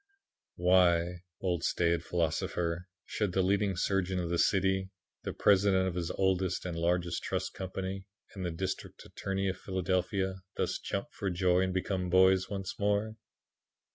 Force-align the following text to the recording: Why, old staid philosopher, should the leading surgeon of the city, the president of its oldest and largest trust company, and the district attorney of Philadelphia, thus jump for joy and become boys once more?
Why, 0.55 1.21
old 1.41 1.63
staid 1.63 2.03
philosopher, 2.03 2.87
should 3.05 3.33
the 3.33 3.43
leading 3.43 3.75
surgeon 3.77 4.17
of 4.17 4.31
the 4.31 4.39
city, 4.39 4.89
the 5.21 5.31
president 5.31 5.87
of 5.87 5.95
its 5.95 6.09
oldest 6.15 6.65
and 6.65 6.75
largest 6.75 7.21
trust 7.21 7.53
company, 7.53 8.07
and 8.33 8.43
the 8.43 8.49
district 8.49 9.05
attorney 9.05 9.47
of 9.47 9.59
Philadelphia, 9.59 10.37
thus 10.55 10.79
jump 10.79 11.09
for 11.11 11.29
joy 11.29 11.59
and 11.61 11.71
become 11.75 12.09
boys 12.09 12.49
once 12.49 12.79
more? 12.79 13.15